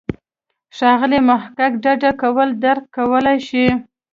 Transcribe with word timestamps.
ښاغلی 0.77 1.19
محق 1.27 1.71
ډډه 1.83 2.11
کول 2.21 2.49
درک 2.63 2.85
کولای 2.97 3.37
شي. 3.47 3.65